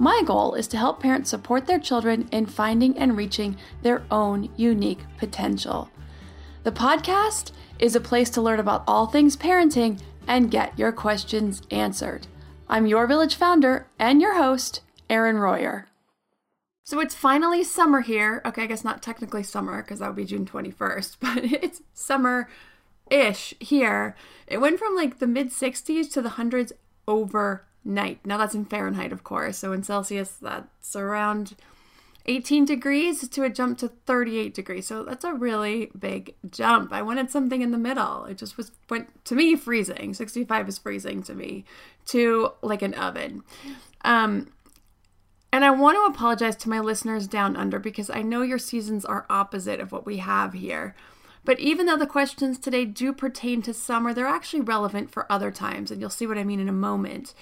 [0.00, 4.48] My goal is to help parents support their children in finding and reaching their own
[4.56, 5.90] unique potential.
[6.62, 11.60] The podcast is a place to learn about all things parenting and get your questions
[11.70, 12.28] answered.
[12.66, 15.86] I'm your village founder and your host, Erin Royer.
[16.82, 18.40] So it's finally summer here.
[18.46, 22.48] Okay, I guess not technically summer because that would be June 21st, but it's summer
[23.10, 24.16] ish here.
[24.46, 26.72] It went from like the mid 60s to the hundreds
[27.84, 28.24] overnight.
[28.24, 29.58] Now that's in Fahrenheit, of course.
[29.58, 31.56] So in Celsius, that's around
[32.26, 34.86] 18 degrees to a jump to 38 degrees.
[34.86, 36.92] So that's a really big jump.
[36.92, 38.24] I wanted something in the middle.
[38.24, 40.14] It just was went to me freezing.
[40.14, 41.64] 65 is freezing to me
[42.06, 43.42] to like an oven.
[44.04, 44.52] Um
[45.52, 49.04] and I want to apologize to my listeners down under because I know your seasons
[49.04, 50.94] are opposite of what we have here.
[51.44, 55.50] But even though the questions today do pertain to summer, they're actually relevant for other
[55.50, 57.34] times, and you'll see what I mean in a moment.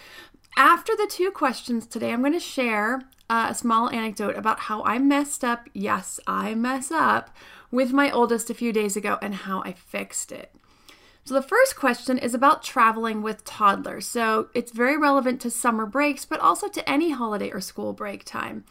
[0.57, 4.83] After the two questions today, I'm going to share uh, a small anecdote about how
[4.85, 5.69] I messed up.
[5.73, 7.31] Yes, I mess up
[7.71, 10.55] with my oldest a few days ago and how I fixed it.
[11.25, 14.07] So, the first question is about traveling with toddlers.
[14.07, 18.25] So, it's very relevant to summer breaks, but also to any holiday or school break
[18.25, 18.65] time.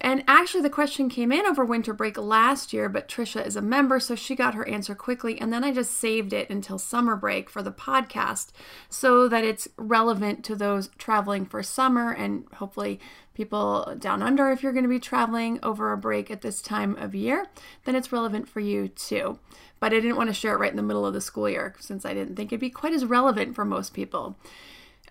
[0.00, 3.62] And actually, the question came in over winter break last year, but Trisha is a
[3.62, 5.40] member, so she got her answer quickly.
[5.40, 8.48] And then I just saved it until summer break for the podcast
[8.88, 13.00] so that it's relevant to those traveling for summer and hopefully
[13.34, 16.96] people down under if you're going to be traveling over a break at this time
[16.96, 17.46] of year,
[17.84, 19.38] then it's relevant for you too.
[19.80, 21.74] But I didn't want to share it right in the middle of the school year
[21.78, 24.36] since I didn't think it'd be quite as relevant for most people.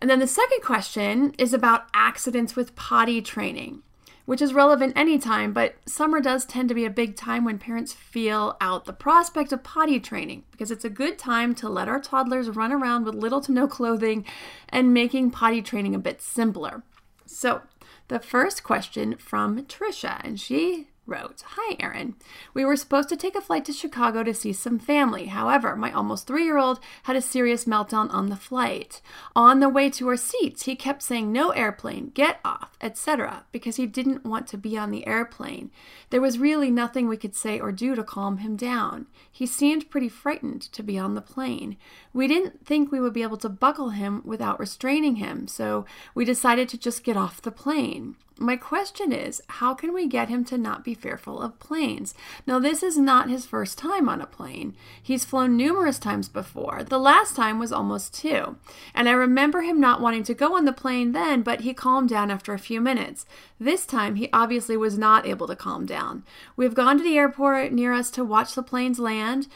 [0.01, 3.83] And then the second question is about accidents with potty training,
[4.25, 7.93] which is relevant anytime, but summer does tend to be a big time when parents
[7.93, 11.99] feel out the prospect of potty training because it's a good time to let our
[11.99, 14.25] toddlers run around with little to no clothing
[14.69, 16.83] and making potty training a bit simpler.
[17.25, 17.61] So,
[18.07, 22.15] the first question from Trisha, and she wrote Hi, Erin.
[22.53, 25.25] We were supposed to take a flight to Chicago to see some family.
[25.25, 29.01] However, my almost three year old had a serious meltdown on the flight.
[29.35, 33.75] On the way to our seats, he kept saying, No airplane, get off, etc., because
[33.75, 35.71] he didn't want to be on the airplane.
[36.09, 39.07] There was really nothing we could say or do to calm him down.
[39.31, 41.77] He seemed pretty frightened to be on the plane.
[42.13, 46.23] We didn't think we would be able to buckle him without restraining him, so we
[46.23, 48.15] decided to just get off the plane.
[48.39, 52.15] My question is, how can we get him to not be fearful of planes?
[52.47, 54.75] Now, this is not his first time on a plane.
[55.01, 56.83] He's flown numerous times before.
[56.83, 58.57] The last time was almost two.
[58.95, 62.09] And I remember him not wanting to go on the plane then, but he calmed
[62.09, 63.27] down after a few minutes.
[63.59, 66.23] This time, he obviously was not able to calm down.
[66.55, 69.47] We've gone to the airport near us to watch the planes land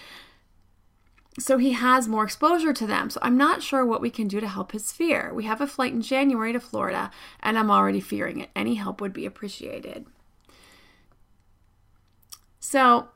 [1.40, 3.10] so he has more exposure to them.
[3.10, 5.32] So I'm not sure what we can do to help his fear.
[5.34, 7.12] We have a flight in January to Florida,
[7.42, 8.50] and I'm already fearing it.
[8.56, 10.08] Any help would be appreciated.
[12.60, 13.10] So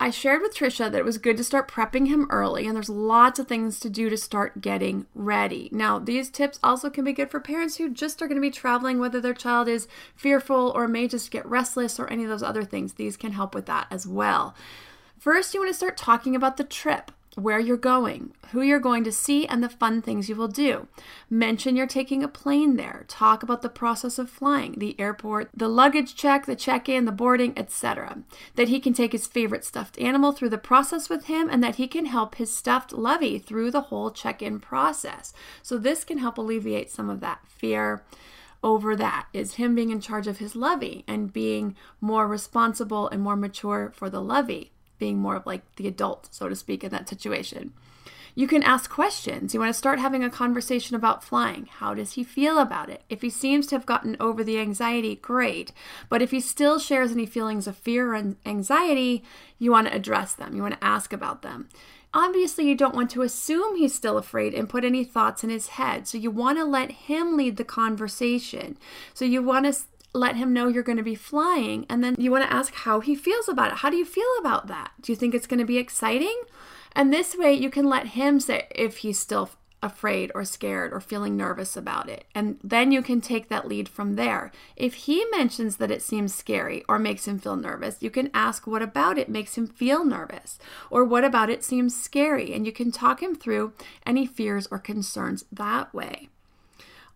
[0.00, 2.88] I shared with Trisha that it was good to start prepping him early, and there's
[2.88, 5.68] lots of things to do to start getting ready.
[5.72, 8.50] Now, these tips also can be good for parents who just are going to be
[8.50, 12.42] traveling, whether their child is fearful or may just get restless or any of those
[12.42, 12.94] other things.
[12.94, 14.54] These can help with that as well.
[15.18, 19.04] First, you want to start talking about the trip where you're going, who you're going
[19.04, 20.88] to see, and the fun things you will do.
[21.28, 23.04] Mention you're taking a plane there.
[23.06, 27.12] Talk about the process of flying, the airport, the luggage check, the check in, the
[27.12, 28.18] boarding, etc.
[28.56, 31.76] That he can take his favorite stuffed animal through the process with him, and that
[31.76, 35.32] he can help his stuffed lovey through the whole check in process.
[35.62, 38.02] So, this can help alleviate some of that fear
[38.62, 43.22] over that is him being in charge of his lovey and being more responsible and
[43.22, 44.70] more mature for the lovey
[45.00, 47.72] being more of like the adult, so to speak, in that situation.
[48.36, 49.52] You can ask questions.
[49.52, 51.66] You want to start having a conversation about flying.
[51.66, 53.02] How does he feel about it?
[53.08, 55.72] If he seems to have gotten over the anxiety, great.
[56.08, 59.24] But if he still shares any feelings of fear and anxiety,
[59.58, 60.54] you want to address them.
[60.54, 61.68] You want to ask about them.
[62.14, 65.68] Obviously, you don't want to assume he's still afraid and put any thoughts in his
[65.68, 66.08] head.
[66.08, 68.76] So you want to let him lead the conversation.
[69.14, 69.80] So you want to
[70.12, 71.86] let him know you're going to be flying.
[71.88, 73.78] And then you want to ask how he feels about it.
[73.78, 74.92] How do you feel about that?
[75.00, 76.40] Do you think it's going to be exciting?
[76.92, 79.50] And this way you can let him say if he's still
[79.82, 82.24] afraid or scared or feeling nervous about it.
[82.34, 84.52] And then you can take that lead from there.
[84.76, 88.66] If he mentions that it seems scary or makes him feel nervous, you can ask
[88.66, 90.58] what about it makes him feel nervous
[90.90, 92.52] or what about it seems scary.
[92.52, 93.72] And you can talk him through
[94.04, 96.28] any fears or concerns that way.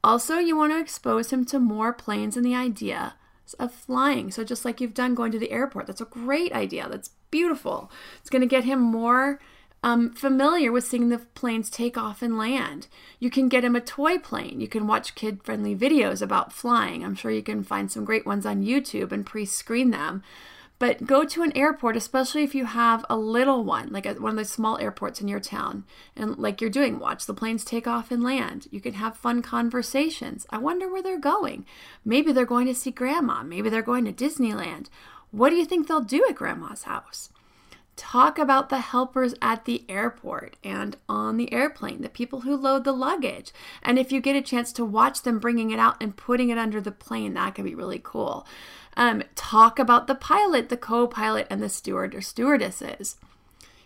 [0.04, 3.14] Also, you want to expose him to more planes and the idea
[3.58, 4.30] of flying.
[4.30, 6.86] So, just like you've done going to the airport, that's a great idea.
[6.90, 7.90] That's beautiful.
[8.20, 9.40] It's going to get him more
[9.82, 12.86] um, familiar with seeing the planes take off and land.
[13.18, 14.60] You can get him a toy plane.
[14.60, 17.02] You can watch kid friendly videos about flying.
[17.02, 20.22] I'm sure you can find some great ones on YouTube and pre screen them.
[20.78, 24.32] But go to an airport, especially if you have a little one, like a, one
[24.32, 25.84] of the small airports in your town,
[26.16, 28.66] and like you're doing, watch the planes take off and land.
[28.70, 30.46] You can have fun conversations.
[30.50, 31.64] I wonder where they're going.
[32.04, 33.42] Maybe they're going to see grandma.
[33.42, 34.88] Maybe they're going to Disneyland.
[35.30, 37.30] What do you think they'll do at grandma's house?
[37.96, 42.82] Talk about the helpers at the airport and on the airplane, the people who load
[42.82, 43.52] the luggage.
[43.82, 46.58] And if you get a chance to watch them bringing it out and putting it
[46.58, 48.46] under the plane, that could be really cool.
[48.96, 53.16] Um, talk about the pilot, the co pilot, and the steward or stewardesses.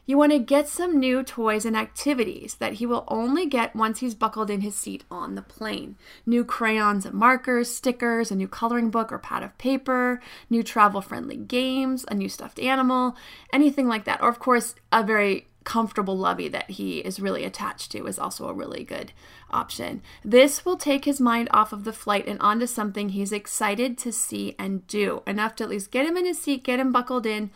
[0.08, 3.98] You want to get some new toys and activities that he will only get once
[3.98, 5.96] he's buckled in his seat on the plane.
[6.24, 11.02] New crayons and markers, stickers, a new coloring book or pad of paper, new travel
[11.02, 13.16] friendly games, a new stuffed animal,
[13.52, 14.22] anything like that.
[14.22, 18.48] Or, of course, a very comfortable lovey that he is really attached to is also
[18.48, 19.12] a really good
[19.50, 20.00] option.
[20.24, 24.10] This will take his mind off of the flight and onto something he's excited to
[24.10, 27.26] see and do, enough to at least get him in his seat, get him buckled
[27.26, 27.50] in,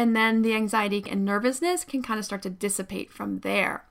[0.00, 3.84] and then the anxiety and nervousness can kind of start to dissipate from there.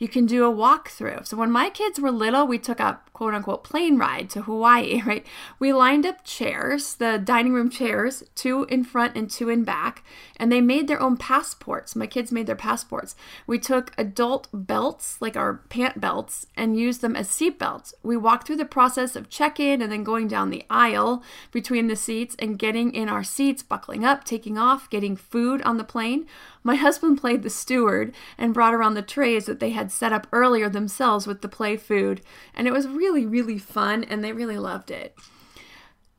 [0.00, 1.24] You can do a walkthrough.
[1.28, 5.00] So when my kids were little, we took a quote unquote plane ride to Hawaii,
[5.06, 5.24] right?
[5.60, 10.04] We lined up chairs, the dining room chairs, two in front and two in back,
[10.36, 11.94] and they made their own passports.
[11.94, 13.14] My kids made their passports.
[13.46, 17.94] We took adult belts, like our pant belts, and used them as seat belts.
[18.02, 21.22] We walked through the process of check in and then going down the aisle
[21.52, 25.14] between the seats and getting in our seats, buckling up, taking off, getting
[25.52, 26.26] food on the plane.
[26.62, 30.26] My husband played the steward and brought around the trays that they had set up
[30.32, 32.22] earlier themselves with the play food,
[32.54, 35.14] and it was really, really fun, and they really loved it.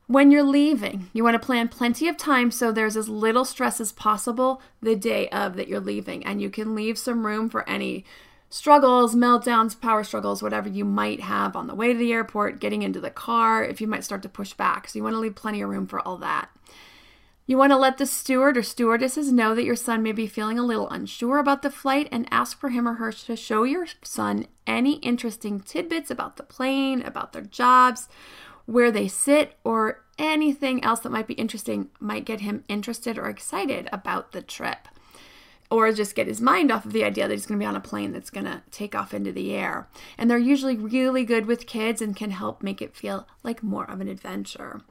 [0.05, 3.81] When you're leaving, you want to plan plenty of time so there's as little stress
[3.81, 7.67] as possible the day of that you're leaving, and you can leave some room for
[7.67, 8.05] any
[8.49, 12.83] struggles, meltdowns, power struggles, whatever you might have on the way to the airport, getting
[12.83, 14.87] into the car, if you might start to push back.
[14.87, 16.49] So you want to leave plenty of room for all that.
[17.45, 20.57] You want to let the steward or stewardesses know that your son may be feeling
[20.57, 23.85] a little unsure about the flight and ask for him or her to show your
[24.01, 28.07] son any interesting tidbits about the plane, about their jobs,
[28.65, 33.27] where they sit, or anything else that might be interesting might get him interested or
[33.27, 34.87] excited about the trip.
[35.69, 37.75] Or just get his mind off of the idea that he's going to be on
[37.75, 39.89] a plane that's going to take off into the air.
[40.17, 43.89] And they're usually really good with kids and can help make it feel like more
[43.89, 44.81] of an adventure.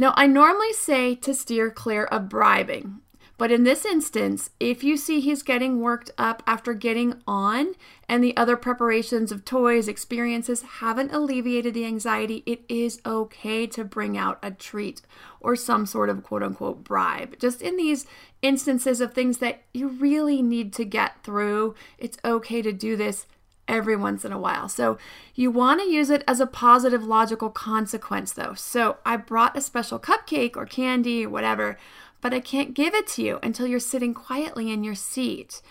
[0.00, 3.00] Now, I normally say to steer clear of bribing,
[3.36, 7.74] but in this instance, if you see he's getting worked up after getting on
[8.08, 13.82] and the other preparations of toys, experiences haven't alleviated the anxiety, it is okay to
[13.82, 15.02] bring out a treat
[15.40, 17.36] or some sort of quote unquote bribe.
[17.40, 18.06] Just in these
[18.40, 23.26] instances of things that you really need to get through, it's okay to do this
[23.68, 24.68] every once in a while.
[24.68, 24.98] So
[25.34, 28.54] you want to use it as a positive logical consequence though.
[28.54, 31.78] So I brought a special cupcake or candy or whatever,
[32.20, 35.62] but I can't give it to you until you're sitting quietly in your seat.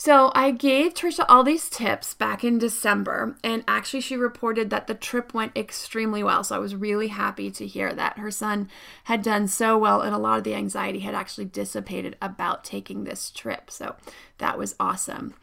[0.00, 4.86] So I gave Trisha all these tips back in December, and actually she reported that
[4.86, 6.44] the trip went extremely well.
[6.44, 8.68] So I was really happy to hear that her son
[9.04, 13.02] had done so well, and a lot of the anxiety had actually dissipated about taking
[13.02, 13.72] this trip.
[13.72, 13.96] So
[14.38, 15.34] that was awesome.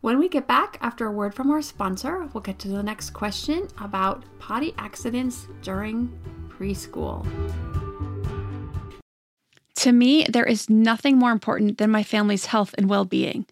[0.00, 3.10] When we get back after a word from our sponsor, we'll get to the next
[3.10, 7.26] question about potty accidents during preschool.
[9.76, 13.44] To me, there is nothing more important than my family's health and well being.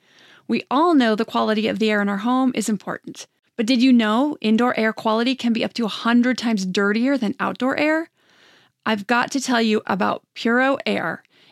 [0.46, 3.26] We all know the quality of the air in our home is important.
[3.56, 7.34] But did you know indoor air quality can be up to 100 times dirtier than
[7.38, 8.08] outdoor air?
[8.86, 11.22] I've got to tell you about Puro Air.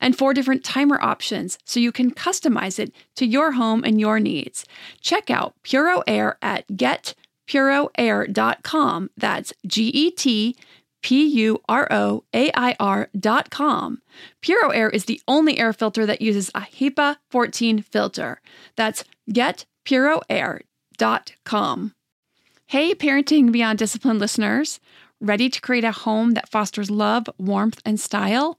[0.00, 4.18] and four different timer options so you can customize it to your home and your
[4.20, 4.64] needs.
[5.00, 9.10] Check out Puro Air at getpuroair.com.
[9.16, 10.56] That's G E T
[11.02, 14.00] P U R O A I R dot com.
[14.42, 18.40] Puro Air is the only air filter that uses a HEPA 14 filter.
[18.76, 21.92] That's getpuroair.com.
[22.68, 24.80] Hey, Parenting Beyond Discipline listeners.
[25.20, 28.58] Ready to create a home that fosters love, warmth, and style?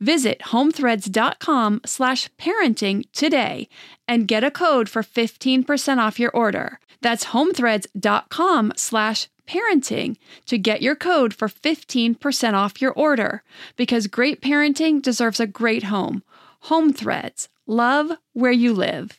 [0.00, 3.68] Visit homethreads.com slash parenting today
[4.06, 6.80] and get a code for 15% off your order.
[7.00, 13.42] That's homethreads.com slash parenting to get your code for 15% off your order
[13.76, 16.22] because great parenting deserves a great home.
[16.62, 17.48] Home Threads.
[17.66, 19.18] Love where you live.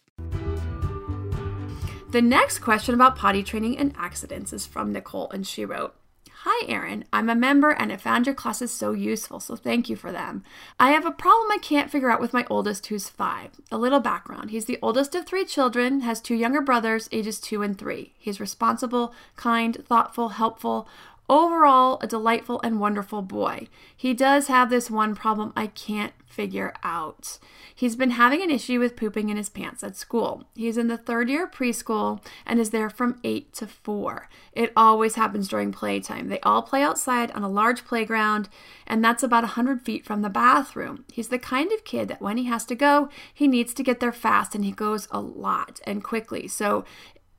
[2.12, 5.96] The next question about potty training and accidents is from Nicole, and she wrote,
[6.44, 7.04] Hi, Erin.
[7.12, 10.46] I'm a member and I found your classes so useful, so thank you for them.
[10.80, 13.50] I have a problem I can't figure out with my oldest, who's five.
[13.74, 17.62] A little background he's the oldest of three children, has two younger brothers, ages two
[17.62, 18.14] and three.
[18.18, 20.88] He's responsible, kind, thoughtful, helpful,
[21.30, 23.68] Overall, a delightful and wonderful boy.
[23.96, 27.38] He does have this one problem I can't figure out.
[27.76, 30.46] He's been having an issue with pooping in his pants at school.
[30.56, 34.28] He's in the third year of preschool and is there from 8 to 4.
[34.54, 36.30] It always happens during playtime.
[36.30, 38.50] They all play outside on a large playground,
[38.88, 41.06] and that's about 100 feet from the bathroom.
[41.12, 44.00] He's the kind of kid that when he has to go, he needs to get
[44.00, 46.48] there fast and he goes a lot and quickly.
[46.48, 46.86] So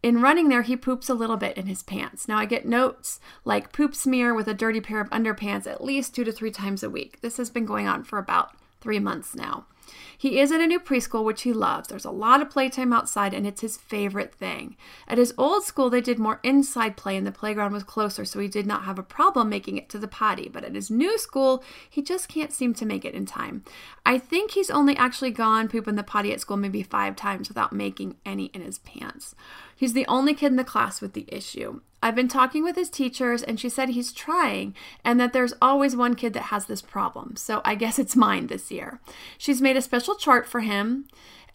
[0.03, 2.27] in running there, he poops a little bit in his pants.
[2.27, 6.15] Now, I get notes like poop smear with a dirty pair of underpants at least
[6.15, 7.21] two to three times a week.
[7.21, 9.67] This has been going on for about three months now.
[10.17, 11.89] He is at a new preschool, which he loves.
[11.89, 14.77] There's a lot of playtime outside, and it's his favorite thing.
[15.09, 18.39] At his old school, they did more inside play, and the playground was closer, so
[18.39, 20.49] he did not have a problem making it to the potty.
[20.53, 23.65] But at his new school, he just can't seem to make it in time.
[24.05, 27.49] I think he's only actually gone poop in the potty at school maybe five times
[27.49, 29.35] without making any in his pants.
[29.81, 31.81] He's the only kid in the class with the issue.
[32.03, 34.75] I've been talking with his teachers, and she said he's trying
[35.07, 37.35] and that there's always one kid that has this problem.
[37.37, 39.01] So I guess it's mine this year.
[39.39, 41.07] She's made a special chart for him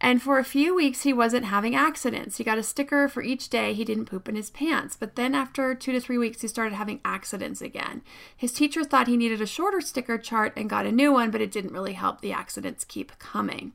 [0.02, 2.38] and for a few weeks, he wasn't having accidents.
[2.38, 4.98] He got a sticker for each day he didn't poop in his pants.
[5.00, 8.02] But then, after two to three weeks, he started having accidents again.
[8.36, 11.42] His teacher thought he needed a shorter sticker chart and got a new one, but
[11.42, 13.74] it didn't really help the accidents keep coming.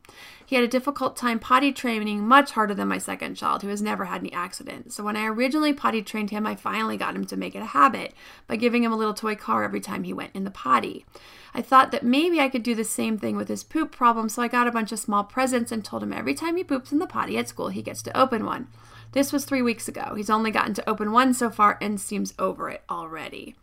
[0.51, 3.81] He had a difficult time potty training, much harder than my second child, who has
[3.81, 4.97] never had any accidents.
[4.97, 7.67] So, when I originally potty trained him, I finally got him to make it a
[7.67, 8.15] habit
[8.49, 11.07] by giving him a little toy car every time he went in the potty.
[11.55, 14.43] I thought that maybe I could do the same thing with his poop problem, so
[14.43, 16.99] I got a bunch of small presents and told him every time he poops in
[16.99, 18.67] the potty at school, he gets to open one.
[19.13, 20.15] This was three weeks ago.
[20.17, 23.55] He's only gotten to open one so far and seems over it already.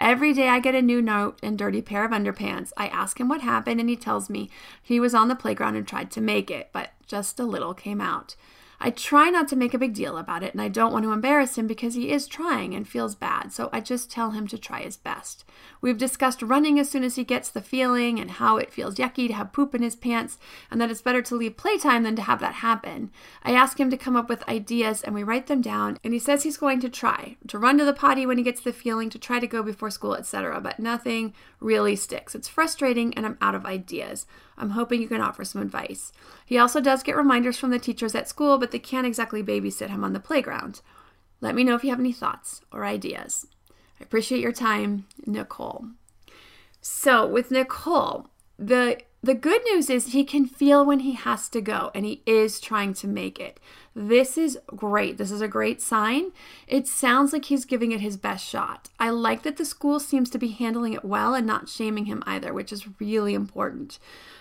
[0.00, 2.72] Every day I get a new note and dirty pair of underpants.
[2.74, 4.48] I ask him what happened and he tells me
[4.82, 8.00] he was on the playground and tried to make it, but just a little came
[8.00, 8.34] out.
[8.82, 11.12] I try not to make a big deal about it, and I don't want to
[11.12, 14.56] embarrass him because he is trying and feels bad, so I just tell him to
[14.56, 15.44] try his best.
[15.82, 19.26] We've discussed running as soon as he gets the feeling and how it feels yucky
[19.28, 20.38] to have poop in his pants,
[20.70, 23.10] and that it's better to leave playtime than to have that happen.
[23.42, 26.18] I ask him to come up with ideas, and we write them down, and he
[26.18, 29.10] says he's going to try to run to the potty when he gets the feeling,
[29.10, 32.34] to try to go before school, etc., but nothing really sticks.
[32.34, 34.26] It's frustrating, and I'm out of ideas.
[34.60, 36.12] I'm hoping you can offer some advice.
[36.44, 39.88] He also does get reminders from the teachers at school, but they can't exactly babysit
[39.88, 40.82] him on the playground.
[41.40, 43.46] Let me know if you have any thoughts or ideas.
[43.98, 45.86] I appreciate your time, Nicole.
[46.82, 51.60] So, with Nicole, the the good news is he can feel when he has to
[51.60, 53.60] go and he is trying to make it.
[53.94, 55.18] This is great.
[55.18, 56.32] This is a great sign.
[56.66, 58.88] It sounds like he's giving it his best shot.
[58.98, 62.22] I like that the school seems to be handling it well and not shaming him
[62.26, 63.98] either, which is really important.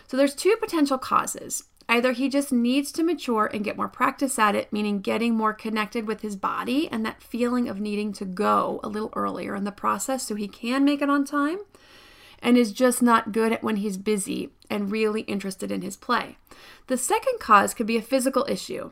[0.08, 1.66] So there's two potential causes.
[1.90, 5.54] Either he just needs to mature and get more practice at it, meaning getting more
[5.54, 9.64] connected with his body and that feeling of needing to go a little earlier in
[9.64, 11.58] the process so he can make it on time
[12.42, 16.38] and is just not good at when he's busy and really interested in his play.
[16.88, 18.92] The second cause could be a physical issue,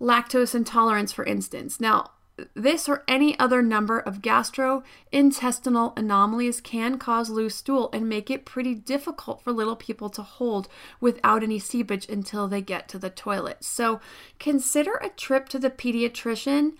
[0.00, 1.80] lactose intolerance, for instance.
[1.80, 2.12] Now,
[2.54, 8.44] this or any other number of gastrointestinal anomalies can cause loose stool and make it
[8.44, 10.68] pretty difficult for little people to hold
[11.00, 13.64] without any seepage until they get to the toilet.
[13.64, 14.00] So,
[14.38, 16.72] consider a trip to the pediatrician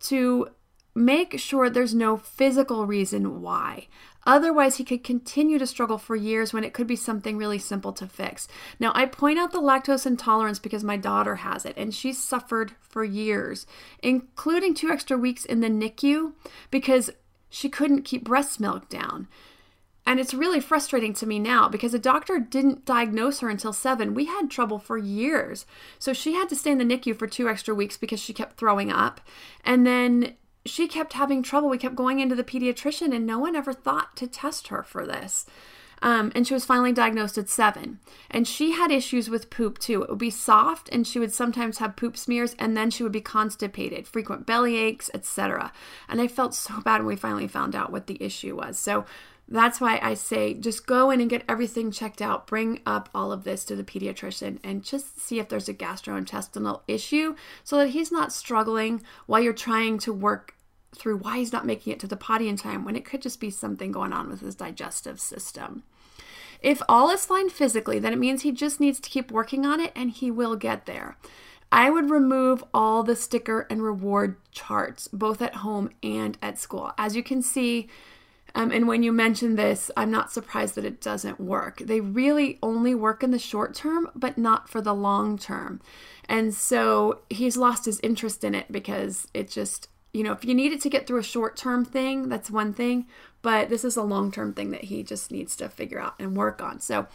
[0.00, 0.48] to
[0.96, 3.86] make sure there's no physical reason why.
[4.24, 7.92] Otherwise, he could continue to struggle for years when it could be something really simple
[7.92, 8.48] to fix.
[8.80, 12.72] Now, I point out the lactose intolerance because my daughter has it and she's suffered
[12.80, 13.66] for years,
[14.02, 16.32] including two extra weeks in the NICU
[16.70, 17.10] because
[17.50, 19.28] she couldn't keep breast milk down.
[20.06, 24.14] And it's really frustrating to me now because a doctor didn't diagnose her until seven.
[24.14, 25.66] We had trouble for years.
[25.98, 28.56] So she had to stay in the NICU for two extra weeks because she kept
[28.56, 29.20] throwing up.
[29.64, 30.34] And then
[30.66, 31.68] she kept having trouble.
[31.68, 35.06] We kept going into the pediatrician, and no one ever thought to test her for
[35.06, 35.46] this.
[36.02, 38.00] Um, and she was finally diagnosed at seven.
[38.30, 40.02] And she had issues with poop too.
[40.02, 43.12] It would be soft, and she would sometimes have poop smears, and then she would
[43.12, 45.72] be constipated, frequent belly aches, etc.
[46.08, 48.78] And I felt so bad when we finally found out what the issue was.
[48.78, 49.06] So
[49.48, 52.46] that's why I say just go in and get everything checked out.
[52.46, 56.82] Bring up all of this to the pediatrician and just see if there's a gastrointestinal
[56.88, 60.55] issue so that he's not struggling while you're trying to work
[60.96, 63.40] through why he's not making it to the potty in time when it could just
[63.40, 65.82] be something going on with his digestive system.
[66.60, 69.80] If all is fine physically, then it means he just needs to keep working on
[69.80, 71.16] it and he will get there.
[71.70, 76.92] I would remove all the sticker and reward charts, both at home and at school.
[76.96, 77.88] As you can see,
[78.54, 81.78] um, and when you mention this, I'm not surprised that it doesn't work.
[81.78, 85.80] They really only work in the short term, but not for the long term.
[86.28, 90.54] And so he's lost his interest in it because it just you know, if you
[90.54, 93.06] needed to get through a short term thing, that's one thing,
[93.42, 96.36] but this is a long term thing that he just needs to figure out and
[96.36, 96.80] work on.
[96.80, 97.06] So,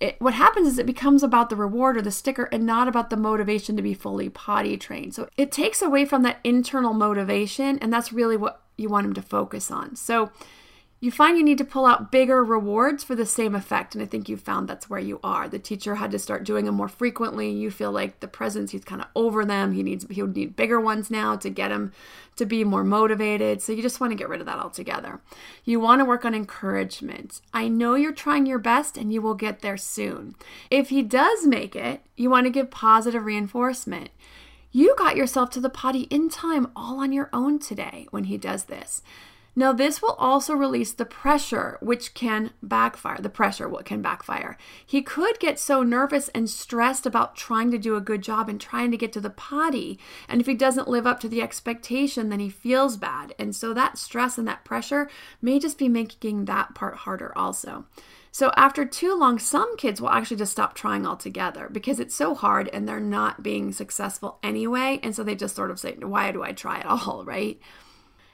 [0.00, 3.10] it, what happens is it becomes about the reward or the sticker and not about
[3.10, 5.14] the motivation to be fully potty trained.
[5.14, 9.14] So, it takes away from that internal motivation, and that's really what you want him
[9.14, 9.96] to focus on.
[9.96, 10.30] So,
[11.02, 13.94] you find you need to pull out bigger rewards for the same effect.
[13.94, 15.48] And I think you found that's where you are.
[15.48, 17.50] The teacher had to start doing them more frequently.
[17.50, 19.72] You feel like the presence, he's kind of over them.
[19.72, 21.92] He needs he would need bigger ones now to get him
[22.36, 23.62] to be more motivated.
[23.62, 25.20] So you just want to get rid of that altogether.
[25.64, 27.40] You want to work on encouragement.
[27.54, 30.34] I know you're trying your best and you will get there soon.
[30.70, 34.10] If he does make it, you want to give positive reinforcement.
[34.70, 38.36] You got yourself to the potty in time all on your own today when he
[38.36, 39.02] does this.
[39.60, 43.18] Now, this will also release the pressure, which can backfire.
[43.20, 44.56] The pressure what can backfire.
[44.86, 48.58] He could get so nervous and stressed about trying to do a good job and
[48.58, 49.98] trying to get to the potty.
[50.30, 53.34] And if he doesn't live up to the expectation, then he feels bad.
[53.38, 55.10] And so that stress and that pressure
[55.42, 57.84] may just be making that part harder, also.
[58.32, 62.34] So, after too long, some kids will actually just stop trying altogether because it's so
[62.34, 65.00] hard and they're not being successful anyway.
[65.02, 67.24] And so they just sort of say, Why do I try at all?
[67.30, 67.60] Right?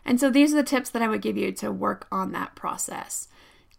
[0.07, 2.55] And so these are the tips that I would give you to work on that
[2.55, 3.29] process.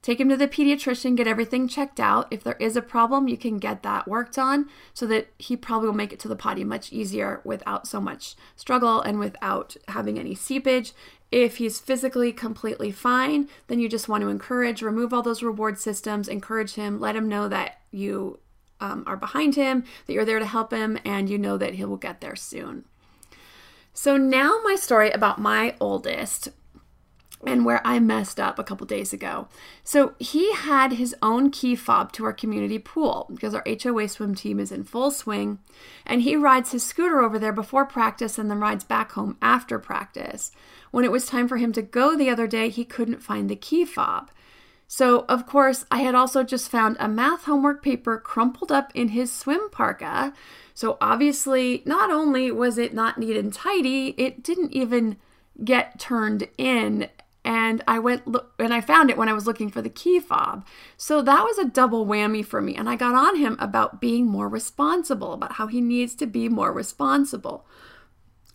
[0.01, 2.27] Take him to the pediatrician, get everything checked out.
[2.29, 5.87] If there is a problem, you can get that worked on so that he probably
[5.87, 10.19] will make it to the potty much easier without so much struggle and without having
[10.19, 10.93] any seepage.
[11.31, 15.79] If he's physically completely fine, then you just want to encourage, remove all those reward
[15.79, 18.39] systems, encourage him, let him know that you
[18.79, 21.83] um, are behind him, that you're there to help him, and you know that he
[21.83, 22.85] will get there soon.
[23.97, 26.49] So now my story about my oldest
[27.43, 29.47] and where I messed up a couple days ago.
[29.83, 34.35] So he had his own key fob to our community pool because our HOA swim
[34.35, 35.57] team is in full swing,
[36.05, 39.79] and he rides his scooter over there before practice and then rides back home after
[39.79, 40.51] practice.
[40.91, 43.55] When it was time for him to go the other day, he couldn't find the
[43.55, 44.29] key fob.
[44.87, 49.09] So, of course, I had also just found a math homework paper crumpled up in
[49.09, 50.33] his swim parka.
[50.73, 55.17] So obviously, not only was it not neat and tidy, it didn't even
[55.63, 57.09] get turned in.
[57.43, 60.19] And I went look, and I found it when I was looking for the key
[60.19, 60.65] fob.
[60.95, 62.75] So that was a double whammy for me.
[62.75, 66.47] And I got on him about being more responsible, about how he needs to be
[66.47, 67.65] more responsible.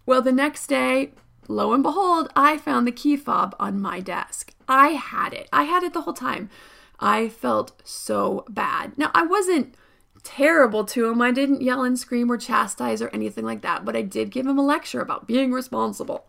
[0.06, 1.12] Well, the next day,
[1.48, 4.54] lo and behold, I found the key fob on my desk.
[4.68, 5.48] I had it.
[5.52, 6.50] I had it the whole time.
[6.98, 8.96] I felt so bad.
[8.96, 9.74] Now, I wasn't
[10.22, 11.20] terrible to him.
[11.20, 14.46] I didn't yell and scream or chastise or anything like that, but I did give
[14.46, 16.28] him a lecture about being responsible.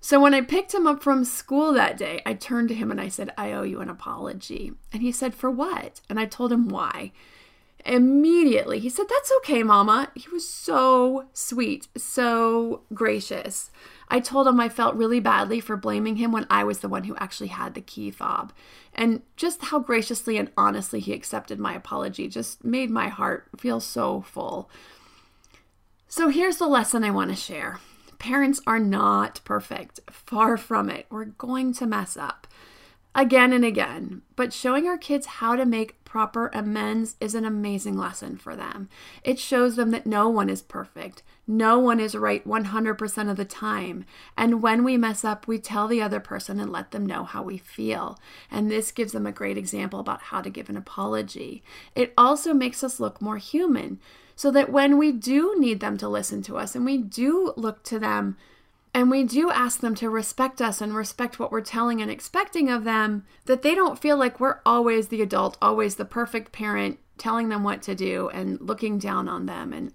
[0.00, 3.00] So when I picked him up from school that day, I turned to him and
[3.00, 4.72] I said, I owe you an apology.
[4.92, 6.00] And he said, For what?
[6.10, 7.12] And I told him why.
[7.84, 10.10] Immediately, he said, That's okay, Mama.
[10.14, 13.70] He was so sweet, so gracious.
[14.08, 17.04] I told him I felt really badly for blaming him when I was the one
[17.04, 18.52] who actually had the key fob.
[18.94, 23.80] And just how graciously and honestly he accepted my apology just made my heart feel
[23.80, 24.70] so full.
[26.08, 27.80] So here's the lesson I want to share
[28.18, 31.06] parents are not perfect, far from it.
[31.10, 32.46] We're going to mess up
[33.14, 34.22] again and again.
[34.36, 38.88] But showing our kids how to make proper amends is an amazing lesson for them.
[39.22, 43.44] It shows them that no one is perfect, no one is right 100% of the
[43.44, 44.04] time.
[44.36, 47.42] And when we mess up, we tell the other person and let them know how
[47.42, 48.18] we feel.
[48.50, 51.62] And this gives them a great example about how to give an apology.
[51.94, 53.98] It also makes us look more human
[54.36, 57.82] so that when we do need them to listen to us and we do look
[57.84, 58.36] to them
[58.94, 62.68] and we do ask them to respect us and respect what we're telling and expecting
[62.68, 66.98] of them, that they don't feel like we're always the adult, always the perfect parent,
[67.16, 69.92] telling them what to do and looking down on them and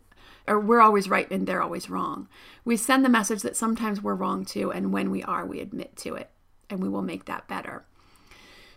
[0.47, 2.27] or we're always right and they're always wrong.
[2.63, 5.97] We send the message that sometimes we're wrong too, and when we are, we admit
[5.97, 6.29] to it,
[6.69, 7.85] and we will make that better.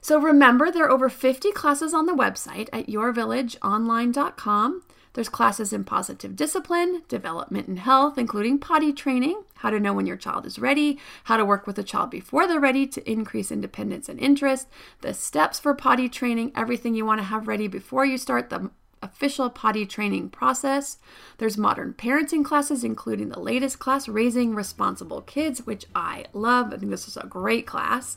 [0.00, 4.82] So remember, there are over 50 classes on the website at yourvillageonline.com.
[5.12, 10.06] There's classes in positive discipline, development and health, including potty training, how to know when
[10.06, 13.50] your child is ready, how to work with a child before they're ready to increase
[13.50, 14.68] independence and interest,
[15.00, 18.70] the steps for potty training, everything you want to have ready before you start the
[19.02, 20.98] official potty training process.
[21.38, 26.72] There's modern parenting classes, including the latest class, Raising Responsible Kids, which I love.
[26.72, 28.16] I think this is a great class.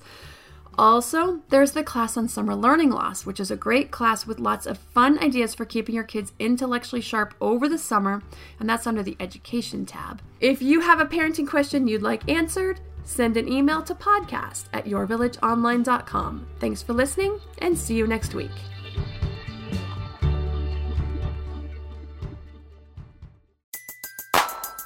[0.77, 4.65] Also, there's the class on summer learning loss, which is a great class with lots
[4.65, 8.23] of fun ideas for keeping your kids intellectually sharp over the summer,
[8.59, 10.21] and that's under the education tab.
[10.39, 14.85] If you have a parenting question you'd like answered, send an email to podcast at
[14.85, 16.47] yourvillageonline.com.
[16.59, 18.51] Thanks for listening, and see you next week.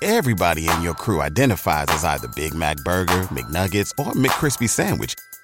[0.02, 5.16] Everybody in your crew identifies as either Big Mac Burger, McNuggets, or McCrispy Sandwich